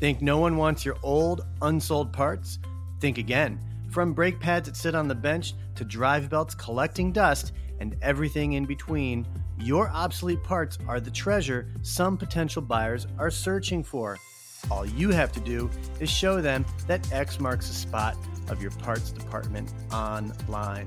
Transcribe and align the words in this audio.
Think 0.00 0.22
no 0.22 0.38
one 0.38 0.56
wants 0.56 0.82
your 0.82 0.96
old, 1.02 1.42
unsold 1.60 2.10
parts? 2.10 2.58
Think 3.00 3.18
again. 3.18 3.60
From 3.90 4.14
brake 4.14 4.40
pads 4.40 4.66
that 4.66 4.76
sit 4.76 4.94
on 4.94 5.08
the 5.08 5.14
bench 5.14 5.52
to 5.74 5.84
drive 5.84 6.30
belts 6.30 6.54
collecting 6.54 7.12
dust 7.12 7.52
and 7.80 7.94
everything 8.00 8.54
in 8.54 8.64
between, 8.64 9.26
your 9.58 9.90
obsolete 9.90 10.42
parts 10.42 10.78
are 10.88 11.00
the 11.00 11.10
treasure 11.10 11.68
some 11.82 12.16
potential 12.16 12.62
buyers 12.62 13.06
are 13.18 13.30
searching 13.30 13.84
for. 13.84 14.16
All 14.70 14.86
you 14.86 15.10
have 15.10 15.32
to 15.32 15.40
do 15.40 15.68
is 16.00 16.08
show 16.08 16.40
them 16.40 16.64
that 16.86 17.12
X 17.12 17.38
marks 17.38 17.68
the 17.68 17.74
spot 17.74 18.16
of 18.48 18.62
your 18.62 18.70
parts 18.70 19.10
department 19.10 19.70
online. 19.92 20.86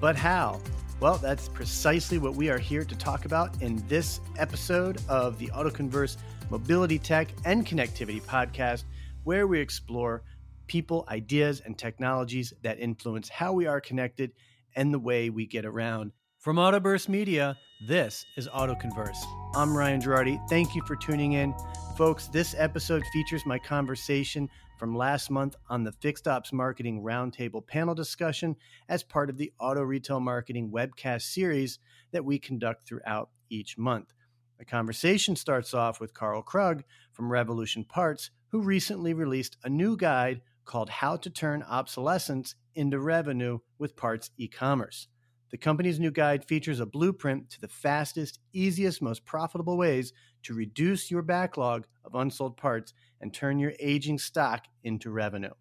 But 0.00 0.16
how? 0.16 0.60
Well, 1.04 1.18
that's 1.18 1.50
precisely 1.50 2.16
what 2.16 2.34
we 2.34 2.48
are 2.48 2.56
here 2.56 2.82
to 2.82 2.96
talk 2.96 3.26
about 3.26 3.60
in 3.60 3.86
this 3.88 4.22
episode 4.38 5.02
of 5.06 5.38
the 5.38 5.48
AutoConverse 5.48 6.16
Mobility 6.48 6.98
Tech 6.98 7.28
and 7.44 7.66
Connectivity 7.66 8.22
podcast, 8.22 8.84
where 9.22 9.46
we 9.46 9.60
explore 9.60 10.22
people, 10.66 11.04
ideas, 11.10 11.60
and 11.60 11.76
technologies 11.76 12.54
that 12.62 12.80
influence 12.80 13.28
how 13.28 13.52
we 13.52 13.66
are 13.66 13.82
connected 13.82 14.32
and 14.76 14.94
the 14.94 14.98
way 14.98 15.28
we 15.28 15.44
get 15.44 15.66
around. 15.66 16.10
From 16.38 16.56
Autoburst 16.56 17.10
Media, 17.10 17.54
this 17.86 18.24
is 18.38 18.48
AutoConverse. 18.48 19.18
I'm 19.54 19.76
Ryan 19.76 20.00
Girardi. 20.00 20.40
Thank 20.48 20.74
you 20.74 20.80
for 20.86 20.96
tuning 20.96 21.34
in. 21.34 21.54
Folks, 21.98 22.28
this 22.28 22.54
episode 22.56 23.02
features 23.12 23.44
my 23.44 23.58
conversation 23.58 24.48
from 24.78 24.96
last 24.96 25.30
month 25.30 25.56
on 25.68 25.84
the 25.84 25.92
Fixed 25.92 26.26
Ops 26.26 26.52
Marketing 26.52 27.02
Roundtable 27.02 27.66
panel 27.66 27.94
discussion 27.94 28.56
as 28.88 29.02
part 29.02 29.30
of 29.30 29.36
the 29.36 29.52
Auto 29.58 29.82
Retail 29.82 30.20
Marketing 30.20 30.70
webcast 30.70 31.22
series 31.22 31.78
that 32.12 32.24
we 32.24 32.38
conduct 32.38 32.86
throughout 32.86 33.30
each 33.50 33.78
month. 33.78 34.12
The 34.58 34.64
conversation 34.64 35.36
starts 35.36 35.74
off 35.74 36.00
with 36.00 36.14
Carl 36.14 36.42
Krug 36.42 36.84
from 37.12 37.30
Revolution 37.30 37.84
Parts, 37.84 38.30
who 38.48 38.62
recently 38.62 39.14
released 39.14 39.56
a 39.64 39.68
new 39.68 39.96
guide 39.96 40.42
called 40.64 40.88
How 40.88 41.16
to 41.16 41.30
Turn 41.30 41.62
Obsolescence 41.62 42.54
into 42.74 42.98
Revenue 42.98 43.58
with 43.78 43.96
Parts 43.96 44.30
E 44.36 44.48
commerce. 44.48 45.08
The 45.54 45.58
company's 45.58 46.00
new 46.00 46.10
guide 46.10 46.44
features 46.44 46.80
a 46.80 46.86
blueprint 46.86 47.48
to 47.50 47.60
the 47.60 47.68
fastest, 47.68 48.40
easiest, 48.52 49.00
most 49.00 49.24
profitable 49.24 49.76
ways 49.76 50.12
to 50.42 50.52
reduce 50.52 51.12
your 51.12 51.22
backlog 51.22 51.86
of 52.04 52.16
unsold 52.16 52.56
parts 52.56 52.92
and 53.20 53.32
turn 53.32 53.60
your 53.60 53.72
aging 53.78 54.18
stock 54.18 54.64
into 54.82 55.12
revenue. 55.12 55.52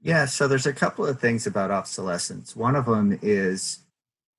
Yeah, 0.00 0.24
so 0.24 0.48
there's 0.48 0.64
a 0.64 0.72
couple 0.72 1.04
of 1.04 1.20
things 1.20 1.46
about 1.46 1.70
obsolescence. 1.70 2.56
One 2.56 2.74
of 2.74 2.86
them 2.86 3.18
is 3.20 3.80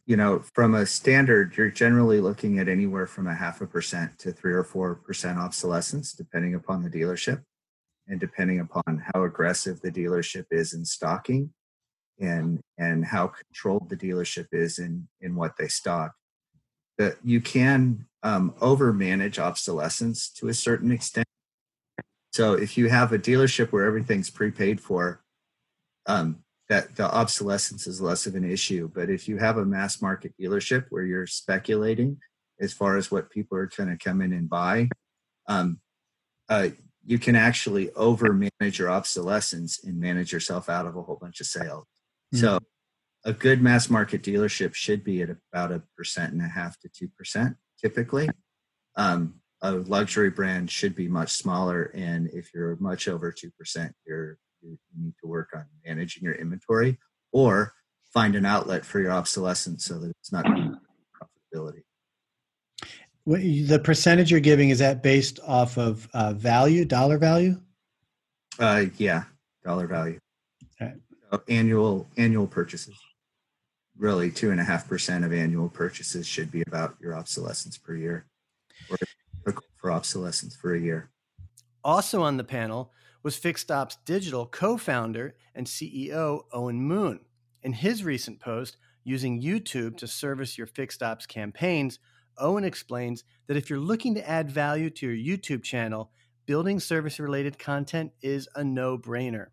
you 0.08 0.18
know, 0.18 0.40
from 0.56 0.74
a 0.74 0.88
standard, 0.88 1.56
you're 1.56 1.70
generally 1.70 2.20
looking 2.20 2.58
at 2.58 2.68
anywhere 2.68 3.06
from 3.06 3.28
a 3.28 3.36
half 3.36 3.62
a 3.62 3.68
percent 3.68 4.18
to 4.18 4.32
three 4.32 4.54
or 4.54 4.64
four 4.64 4.96
percent 4.96 5.38
obsolescence, 5.38 6.12
depending 6.12 6.56
upon 6.56 6.82
the 6.82 6.90
dealership 6.90 7.44
and 8.08 8.20
depending 8.20 8.62
upon 8.62 9.04
how 9.14 9.26
aggressive 9.26 9.80
the 9.82 9.92
dealership 9.92 10.46
is 10.50 10.74
in 10.74 10.84
stocking 10.84 11.52
and 12.20 12.62
and 12.78 13.06
how 13.06 13.28
controlled 13.28 13.90
the 13.90 13.98
dealership 13.98 14.48
is 14.52 14.80
in 14.80 15.08
in 15.22 15.36
what 15.36 15.58
they 15.58 15.68
stock. 15.68 16.14
That 16.98 17.18
you 17.24 17.42
can 17.42 18.06
um, 18.24 18.56
over 18.62 18.94
manage 18.94 19.38
obsolescence 19.38 20.30
to 20.32 20.48
a 20.48 20.54
certain 20.54 20.92
extent. 20.92 21.28
So 22.34 22.54
if 22.54 22.78
you 22.78 22.90
have 22.90 23.14
a 23.14 23.20
dealership 23.20 23.72
where 23.72 23.86
everything's 23.86 24.30
prepaid 24.30 24.82
for, 24.82 25.22
um, 26.06 26.44
that 26.70 26.96
the 26.96 27.04
obsolescence 27.04 27.88
is 27.88 28.02
less 28.02 28.26
of 28.26 28.36
an 28.36 28.50
issue. 28.50 28.90
But 28.94 29.10
if 29.10 29.28
you 29.28 29.38
have 29.38 29.58
a 29.58 29.66
mass 29.66 30.02
market 30.02 30.34
dealership 30.42 30.86
where 30.90 31.04
you're 31.04 31.28
speculating 31.28 32.18
as 32.60 32.74
far 32.74 32.98
as 32.98 33.12
what 33.12 33.30
people 33.30 33.58
are 33.58 33.68
going 33.68 33.90
to 33.90 34.04
come 34.04 34.22
in 34.22 34.34
and 34.34 34.50
buy, 34.50 34.90
um, 35.48 35.80
uh, 36.50 36.70
you 37.06 37.20
can 37.20 37.36
actually 37.36 37.92
over 37.92 38.34
manage 38.34 38.80
your 38.80 38.90
obsolescence 38.90 39.84
and 39.84 40.00
manage 40.00 40.34
yourself 40.34 40.70
out 40.70 40.88
of 40.88 40.96
a 40.96 41.02
whole 41.04 41.18
bunch 41.22 41.40
of 41.40 41.46
sales. 41.46 41.86
Mm-hmm. 42.36 42.46
So 42.46 42.60
a 43.24 43.34
good 43.34 43.62
mass 43.62 43.90
market 43.90 44.22
dealership 44.22 44.74
should 44.74 45.04
be 45.04 45.22
at 45.22 45.30
about 45.52 45.72
a 45.72 45.82
percent 45.98 46.34
and 46.34 46.42
a 46.42 46.48
half 46.48 46.80
to 46.80 46.90
two 46.90 47.10
percent 47.18 47.56
typically. 47.82 48.30
Um, 48.96 49.36
a 49.62 49.72
luxury 49.72 50.30
brand 50.30 50.70
should 50.70 50.96
be 50.96 51.08
much 51.08 51.32
smaller, 51.32 51.92
and 51.96 52.30
if 52.30 52.54
you're 52.54 52.78
much 52.80 53.08
over 53.08 53.32
two 53.32 53.52
percent, 53.58 53.94
you're 54.06 54.38
you, 54.62 54.78
need 54.98 55.14
to 55.22 55.28
work 55.28 55.50
on 55.56 55.66
managing 55.86 56.24
your 56.24 56.36
inventory 56.36 56.98
or 57.32 57.74
find 58.14 58.36
an 58.36 58.46
outlet 58.46 58.86
for 58.86 59.00
your 59.00 59.12
obsolescence 59.12 59.86
so 59.86 60.00
that 60.00 60.12
it's 60.20 60.32
not 60.32 60.46
profitability. 60.46 61.82
The 63.26 63.82
percentage 63.84 64.32
you're 64.32 64.40
giving 64.40 64.70
is 64.70 64.80
that 64.80 65.02
based 65.02 65.40
off 65.46 65.78
of 65.78 66.08
uh, 66.14 66.34
value, 66.34 66.86
dollar 66.86 67.18
value? 67.18 67.60
Uh, 68.60 68.86
yeah, 68.98 69.24
dollar 69.64 69.88
value. 69.88 70.20
So 71.36 71.44
annual 71.50 72.08
annual 72.16 72.48
purchases. 72.48 72.96
Really, 73.98 74.32
two 74.32 74.52
and 74.52 74.60
a 74.62 74.64
half 74.64 74.88
percent 74.88 75.26
of 75.26 75.34
annual 75.34 75.68
purchases 75.68 76.26
should 76.26 76.50
be 76.50 76.64
about 76.66 76.96
your 77.02 77.14
obsolescence 77.14 77.78
per 77.78 77.94
year, 77.94 78.26
or 78.90 78.98
for 79.76 79.92
obsolescence 79.92 80.56
for 80.56 80.76
a 80.76 80.80
year. 80.80 81.10
Also 81.84 82.22
on 82.22 82.38
the 82.38 82.46
panel, 82.46 82.94
was 83.22 83.36
Fixed 83.36 83.70
Ops 83.70 83.98
Digital 84.06 84.46
co 84.46 84.78
founder 84.78 85.36
and 85.54 85.68
CEO 85.68 86.44
Owen 86.54 86.82
Moon. 86.82 87.20
In 87.64 87.74
his 87.74 88.06
recent 88.06 88.40
post, 88.40 88.78
using 89.04 89.42
YouTube 89.42 89.98
to 89.98 90.08
service 90.08 90.58
your 90.58 90.68
Fixed 90.68 91.04
Ops 91.04 91.26
campaigns, 91.26 92.00
Owen 92.38 92.64
explains 92.64 93.26
that 93.48 93.58
if 93.58 93.70
you're 93.70 93.78
looking 93.78 94.16
to 94.16 94.30
add 94.30 94.50
value 94.50 94.90
to 94.90 95.10
your 95.10 95.38
YouTube 95.38 95.64
channel, 95.64 96.12
building 96.46 96.80
service 96.80 97.20
related 97.20 97.60
content 97.60 98.14
is 98.22 98.48
a 98.56 98.64
no 98.64 98.98
brainer. 98.98 99.48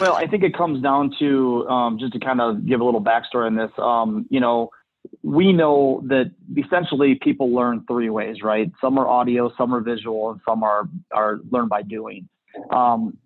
Well, 0.00 0.14
I 0.14 0.26
think 0.26 0.44
it 0.44 0.56
comes 0.56 0.82
down 0.82 1.12
to 1.18 1.66
um, 1.68 1.98
just 1.98 2.12
to 2.12 2.20
kind 2.20 2.40
of 2.40 2.66
give 2.66 2.80
a 2.80 2.84
little 2.84 3.02
backstory 3.02 3.46
on 3.46 3.56
this. 3.56 3.70
Um, 3.78 4.26
you 4.30 4.40
know, 4.40 4.70
we 5.22 5.52
know 5.52 6.02
that 6.06 6.30
essentially 6.56 7.16
people 7.16 7.52
learn 7.52 7.84
three 7.88 8.10
ways, 8.10 8.42
right? 8.42 8.70
Some 8.80 8.98
are 8.98 9.08
audio, 9.08 9.52
some 9.56 9.74
are 9.74 9.80
visual, 9.80 10.30
and 10.30 10.40
some 10.46 10.62
are 10.62 10.88
are 11.12 11.40
learned 11.50 11.70
by 11.70 11.82
doing. 11.82 12.28
Um, 12.70 13.16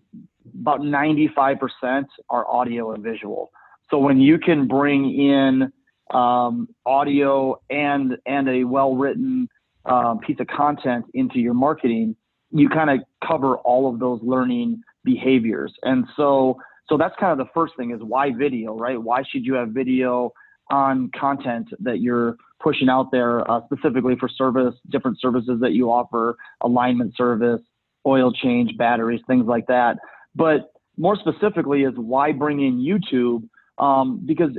about 0.60 0.80
95% 0.80 2.04
are 2.28 2.46
audio 2.48 2.92
and 2.92 3.02
visual. 3.02 3.50
So 3.90 3.98
when 3.98 4.20
you 4.20 4.38
can 4.38 4.66
bring 4.66 5.18
in 5.18 5.72
um, 6.12 6.68
audio 6.86 7.60
and 7.70 8.16
and 8.26 8.48
a 8.48 8.64
well 8.64 8.94
written 8.94 9.48
um, 9.84 10.20
piece 10.20 10.36
of 10.40 10.46
content 10.46 11.04
into 11.14 11.38
your 11.38 11.54
marketing, 11.54 12.16
you 12.50 12.68
kind 12.68 12.90
of 12.90 13.00
cover 13.26 13.58
all 13.58 13.92
of 13.92 13.98
those 13.98 14.20
learning 14.22 14.82
behaviors. 15.04 15.72
And 15.82 16.06
so 16.16 16.58
so 16.88 16.96
that's 16.96 17.14
kind 17.18 17.32
of 17.32 17.38
the 17.38 17.50
first 17.54 17.74
thing 17.76 17.92
is 17.92 18.00
why 18.02 18.32
video, 18.32 18.76
right? 18.76 19.00
Why 19.00 19.22
should 19.30 19.44
you 19.44 19.54
have 19.54 19.68
video 19.68 20.32
on 20.70 21.10
content 21.18 21.68
that 21.80 22.00
you're 22.00 22.36
pushing 22.60 22.88
out 22.88 23.10
there 23.10 23.48
uh, 23.50 23.60
specifically 23.66 24.16
for 24.18 24.28
service, 24.28 24.74
different 24.90 25.20
services 25.20 25.58
that 25.60 25.72
you 25.72 25.90
offer, 25.90 26.36
alignment 26.62 27.16
service, 27.16 27.60
oil 28.06 28.32
change, 28.32 28.76
batteries, 28.76 29.20
things 29.26 29.46
like 29.46 29.66
that. 29.66 29.98
But 30.34 30.72
more 30.96 31.16
specifically, 31.16 31.82
is 31.82 31.94
why 31.96 32.32
bring 32.32 32.60
in 32.60 32.78
YouTube? 32.78 33.48
Um, 33.78 34.20
because 34.24 34.50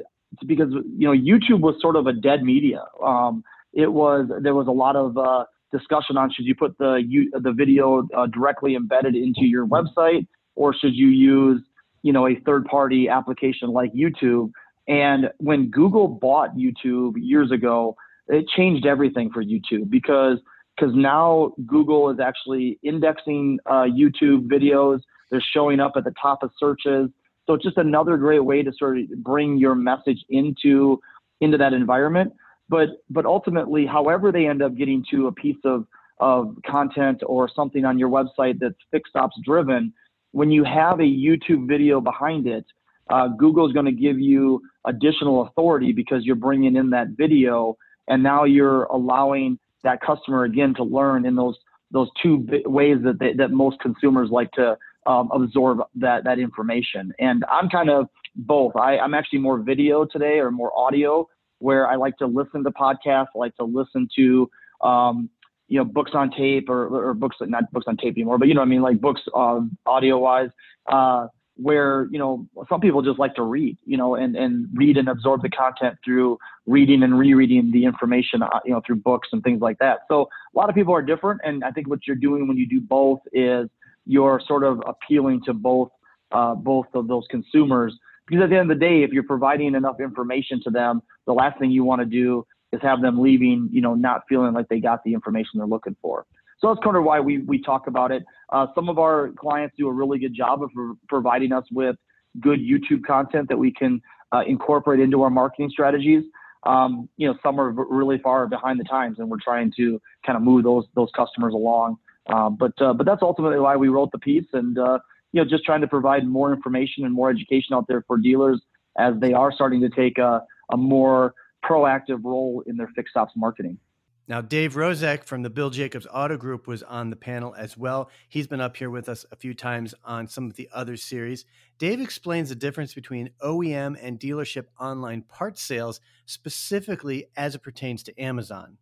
because 0.46 0.72
you 0.72 1.08
know 1.08 1.14
YouTube 1.14 1.62
was 1.62 1.76
sort 1.80 1.96
of 1.96 2.08
a 2.08 2.14
dead 2.14 2.44
media. 2.44 2.84
Um, 3.04 3.44
it 3.74 3.92
was 3.92 4.30
there 4.42 4.56
was 4.56 4.68
a 4.68 4.72
lot 4.72 4.96
of 4.96 5.18
uh, 5.18 5.46
discussion 5.74 6.16
on 6.16 6.32
should 6.32 6.46
you 6.46 6.56
put 6.56 6.78
the 6.78 7.02
the 7.42 7.52
video 7.52 8.08
uh, 8.16 8.28
directly 8.28 8.76
embedded 8.76 9.16
into 9.16 9.42
your 9.46 9.66
website 9.68 10.28
or 10.56 10.74
should 10.74 10.96
you 10.96 11.08
use 11.08 11.62
you 12.04 12.14
know 12.14 12.28
a 12.28 12.36
third 12.46 12.66
party 12.66 13.10
application 13.10 13.70
like 13.70 13.92
YouTube. 13.94 14.52
And 14.88 15.30
when 15.38 15.70
Google 15.70 16.08
bought 16.08 16.56
YouTube 16.56 17.14
years 17.16 17.52
ago, 17.52 17.96
it 18.28 18.46
changed 18.56 18.86
everything 18.86 19.32
for 19.32 19.44
YouTube 19.44 19.90
because 19.90 20.38
because 20.78 20.94
now 20.96 21.54
Google 21.66 22.10
is 22.10 22.20
actually 22.20 22.80
indexing 22.84 23.60
uh, 23.66 23.86
YouTube 23.86 24.48
videos. 24.48 25.02
They're 25.32 25.44
showing 25.54 25.80
up 25.80 25.94
at 25.96 26.04
the 26.04 26.14
top 26.22 26.44
of 26.44 26.52
searches. 26.60 27.10
So 27.46 27.54
it's 27.54 27.64
just 27.64 27.78
another 27.78 28.18
great 28.18 28.44
way 28.44 28.64
to 28.64 28.72
sort 28.78 29.00
of 29.00 29.06
bring 29.24 29.58
your 29.58 29.76
message 29.76 30.24
into 30.30 31.00
into 31.42 31.58
that 31.58 31.74
environment. 31.74 32.34
But 32.74 32.90
but 33.08 33.28
ultimately, 33.28 33.86
however 33.86 34.32
they 34.32 34.48
end 34.48 34.64
up 34.64 34.76
getting 34.76 35.06
to 35.12 35.28
a 35.28 35.32
piece 35.32 35.64
of 35.64 35.86
of 36.20 36.58
content 36.66 37.22
or 37.34 37.48
something 37.48 37.86
on 37.86 38.00
your 38.00 38.10
website 38.10 38.58
that's 38.60 38.82
fixed 38.90 39.16
ops 39.16 39.36
driven, 39.46 39.94
when 40.32 40.50
you 40.50 40.64
have 40.64 41.00
a 41.00 41.04
YouTube 41.04 41.68
video 41.68 42.02
behind 42.02 42.48
it, 42.48 42.66
uh, 43.12 43.28
Google 43.28 43.68
is 43.68 43.74
going 43.74 43.86
to 43.86 43.92
give 43.92 44.20
you 44.20 44.60
additional 44.86 45.44
authority 45.44 45.92
because 45.92 46.26
you're 46.26 46.36
bringing 46.48 46.76
in 46.76 46.90
that 46.90 47.10
video, 47.10 47.78
and 48.08 48.24
now 48.24 48.44
you're 48.44 48.86
allowing 48.86 49.60
that 49.84 50.02
customer 50.02 50.46
again 50.46 50.74
to 50.74 50.84
learn 50.84 51.28
in 51.28 51.36
those 51.36 51.58
those 51.92 52.10
two 52.24 52.44
ways 52.66 52.98
that 53.04 53.20
they, 53.20 53.34
that 53.34 53.52
most 53.52 53.80
consumers 53.82 54.30
like 54.32 54.52
to 54.54 54.76
um, 55.06 55.30
absorb 55.32 55.78
that 55.94 56.24
that 56.24 56.40
information. 56.40 57.14
And 57.20 57.46
I'm 57.52 57.70
kind 57.70 57.92
of 57.92 58.08
both. 58.36 58.76
I, 58.76 58.98
I'm 58.98 59.14
actually 59.14 59.40
more 59.48 59.60
video 59.60 60.06
today 60.06 60.40
or 60.40 60.50
more 60.50 60.72
audio, 60.76 61.28
where 61.64 61.88
I 61.88 61.96
like 61.96 62.18
to 62.18 62.28
listen 62.28 62.64
to 62.66 62.72
podcasts. 62.72 63.28
I 63.36 63.40
like 63.40 63.56
to 63.56 63.64
listen 63.64 64.10
to 64.18 64.50
um, 64.82 65.30
you 65.70 65.80
know 65.80 65.86
books 65.86 66.12
on 66.14 66.30
tape 66.30 66.70
or, 66.70 67.10
or 67.10 67.14
books 67.14 67.38
not 67.42 67.72
books 67.72 67.86
on 67.88 67.98
tape 67.98 68.16
anymore, 68.18 68.38
but 68.38 68.48
you 68.48 68.54
know 68.54 68.62
I 68.62 68.66
mean 68.66 68.82
like 68.82 69.00
books 69.00 69.22
uh, 69.34 69.62
audio 69.86 70.18
wise. 70.20 70.50
Uh, 70.92 71.28
where 71.56 72.08
you 72.10 72.18
know 72.18 72.48
some 72.68 72.82
people 72.82 73.04
just 73.04 73.20
like 73.20 73.36
to 73.36 73.44
read 73.44 73.78
you 73.86 73.96
know 73.96 74.16
and 74.16 74.36
and 74.36 74.68
read 74.74 74.98
and 74.98 75.08
absorb 75.08 75.44
the 75.44 75.50
content 75.50 75.96
through 76.04 76.36
reading 76.66 77.04
and 77.04 77.18
rereading 77.18 77.70
the 77.72 77.86
information 77.86 78.42
uh, 78.42 78.60
you 78.66 78.74
know 78.74 78.82
through 78.84 78.96
books 78.96 79.30
and 79.32 79.44
things 79.44 79.62
like 79.62 79.78
that 79.78 80.00
so 80.08 80.24
a 80.24 80.58
lot 80.58 80.68
of 80.68 80.74
people 80.74 80.96
are 80.96 81.04
different 81.04 81.40
and 81.44 81.64
i 81.64 81.70
think 81.70 81.88
what 81.88 82.00
you're 82.08 82.16
doing 82.16 82.48
when 82.48 82.58
you 82.58 82.68
do 82.68 82.82
both 82.82 83.20
is 83.34 83.70
you're 84.08 84.42
sort 84.48 84.64
of 84.64 84.82
appealing 84.88 85.40
to 85.46 85.54
both 85.54 85.90
uh, 86.32 86.56
both 86.56 86.88
of 86.96 87.08
those 87.08 87.24
consumers 87.30 87.96
because 88.28 88.44
at 88.44 88.50
the 88.50 88.58
end 88.58 88.72
of 88.72 88.80
the 88.80 88.86
day 88.86 89.04
if 89.04 89.12
you're 89.12 89.24
providing 89.24 89.76
enough 89.76 90.00
information 90.00 90.62
to 90.64 90.70
them 90.70 91.02
the 91.26 91.34
last 91.34 91.58
thing 91.60 91.72
you 91.72 91.84
want 91.84 92.00
to 92.00 92.06
do 92.06 92.46
is 92.72 92.82
have 92.82 93.02
them 93.02 93.22
leaving 93.22 93.70
you 93.72 93.82
know 93.82 93.94
not 93.96 94.22
feeling 94.28 94.54
like 94.54 94.68
they 94.70 94.80
got 94.80 95.04
the 95.04 95.14
information 95.14 95.52
they're 95.56 95.68
looking 95.68 95.96
for 96.02 96.26
so 96.64 96.70
that's 96.70 96.82
kind 96.82 96.96
of 96.96 97.04
why 97.04 97.20
we, 97.20 97.40
we 97.40 97.62
talk 97.62 97.88
about 97.88 98.14
it. 98.14 98.24
Uh, 98.50 98.68
some 98.74 98.88
of 98.88 98.98
our 98.98 99.32
clients 99.38 99.76
do 99.78 99.90
a 99.90 99.92
really 99.92 100.18
good 100.18 100.34
job 100.34 100.64
of 100.64 100.70
providing 101.10 101.52
us 101.52 101.66
with 101.74 101.98
good 102.40 102.60
YouTube 102.60 103.04
content 103.06 103.50
that 103.50 103.58
we 103.58 103.70
can 103.70 104.02
uh, 104.32 104.44
incorporate 104.48 105.02
into 105.02 105.22
our 105.24 105.30
marketing 105.30 105.70
strategies. 105.70 106.24
Um, 106.66 107.10
you 107.18 107.28
know, 107.28 107.38
some 107.44 107.60
are 107.60 107.72
really 107.72 108.18
far 108.20 108.48
behind 108.48 108.80
the 108.80 108.86
times, 108.86 109.20
and 109.20 109.30
we're 109.30 109.42
trying 109.44 109.74
to 109.76 110.02
kind 110.26 110.38
of 110.38 110.42
move 110.42 110.64
those 110.64 110.86
those 110.96 111.10
customers 111.14 111.54
along. 111.54 111.98
Um, 112.28 112.56
but 112.56 112.72
uh, 112.82 112.94
but 112.94 113.06
that's 113.06 113.22
ultimately 113.22 113.60
why 113.60 113.76
we 113.76 113.90
wrote 113.90 114.14
the 114.14 114.20
piece, 114.20 114.48
and 114.54 114.80
uh, 114.80 115.00
you 115.34 115.44
know, 115.44 115.50
just 115.50 115.66
trying 115.66 115.82
to 115.82 115.88
provide 115.88 116.26
more 116.26 116.54
information 116.54 117.04
and 117.04 117.14
more 117.14 117.30
education 117.30 117.74
out 117.74 117.88
there 117.88 118.04
for 118.08 118.18
dealers 118.18 118.62
as 118.98 119.16
they 119.20 119.34
are 119.34 119.52
starting 119.52 119.82
to 119.82 119.90
take 119.90 120.18
a, 120.20 120.42
a 120.72 120.78
more 120.78 121.34
proactive 121.66 122.24
role 122.24 122.64
in 122.68 122.78
their 122.78 122.90
fixed 122.96 123.18
ops 123.18 123.34
marketing. 123.36 123.78
Now, 124.26 124.40
Dave 124.40 124.76
Rozek 124.76 125.26
from 125.26 125.42
the 125.42 125.50
Bill 125.50 125.70
Jacobs 125.70 126.08
Auto 126.10 126.38
Group 126.38 126.66
was 126.66 126.82
on 126.82 127.10
the 127.10 127.16
panel 127.16 127.54
as 127.58 127.78
well. 127.78 128.10
He's 128.30 128.48
been 128.48 128.62
up 128.62 128.78
here 128.78 128.90
with 128.90 129.10
us 129.10 129.26
a 129.34 129.36
few 129.36 129.54
times 129.54 129.94
on 130.06 130.30
some 130.30 130.46
of 130.46 130.56
the 130.56 130.70
other 130.74 130.96
series. 130.96 131.44
Dave 131.78 132.00
explains 132.00 132.48
the 132.48 132.56
difference 132.56 132.94
between 132.94 133.32
OEM 133.44 133.98
and 134.02 134.18
dealership 134.18 134.68
online 134.80 135.24
parts 135.24 135.62
sales, 135.62 136.00
specifically 136.26 137.26
as 137.36 137.56
it 137.56 137.64
pertains 137.64 138.02
to 138.04 138.18
Amazon. 138.22 138.78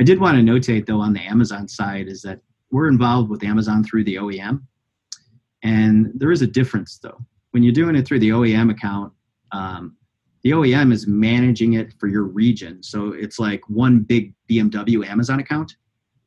I 0.00 0.02
did 0.02 0.18
want 0.18 0.36
to 0.36 0.42
notate, 0.42 0.86
though, 0.86 1.00
on 1.00 1.12
the 1.12 1.20
Amazon 1.20 1.68
side, 1.68 2.08
is 2.08 2.22
that 2.22 2.40
we're 2.72 2.88
involved 2.88 3.30
with 3.30 3.44
Amazon 3.44 3.84
through 3.84 4.02
the 4.02 4.16
OEM. 4.16 4.62
And 5.62 6.10
there 6.14 6.32
is 6.32 6.42
a 6.42 6.46
difference, 6.46 6.98
though. 6.98 7.18
When 7.52 7.62
you're 7.62 7.72
doing 7.72 7.96
it 7.96 8.06
through 8.06 8.20
the 8.20 8.30
OEM 8.30 8.70
account, 8.70 9.12
um, 9.52 9.96
the 10.42 10.50
OEM 10.50 10.92
is 10.92 11.06
managing 11.06 11.74
it 11.74 11.94
for 11.98 12.08
your 12.08 12.24
region. 12.24 12.82
So 12.82 13.12
it's 13.12 13.38
like 13.38 13.60
one 13.68 14.00
big 14.00 14.34
BMW 14.50 15.06
Amazon 15.06 15.38
account. 15.38 15.76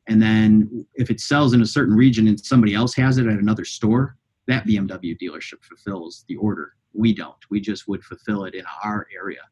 And 0.08 0.22
then 0.22 0.86
if 0.94 1.10
it 1.10 1.20
sells 1.20 1.52
in 1.52 1.60
a 1.60 1.66
certain 1.66 1.94
region 1.94 2.28
and 2.28 2.38
somebody 2.38 2.74
else 2.74 2.94
has 2.94 3.18
it 3.18 3.26
at 3.26 3.38
another 3.38 3.64
store, 3.64 4.16
that 4.46 4.66
BMW 4.66 5.18
dealership 5.20 5.62
fulfills 5.62 6.24
the 6.28 6.36
order. 6.36 6.74
We 6.92 7.12
don't. 7.12 7.36
We 7.50 7.60
just 7.60 7.88
would 7.88 8.02
fulfill 8.04 8.44
it 8.44 8.54
in 8.54 8.64
our 8.84 9.06
area. 9.14 9.42